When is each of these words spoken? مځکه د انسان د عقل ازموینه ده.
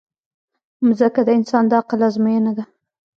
مځکه 0.85 1.21
د 1.27 1.29
انسان 1.37 1.63
د 1.67 1.71
عقل 1.79 1.99
ازموینه 2.09 2.51
ده. 2.57 2.63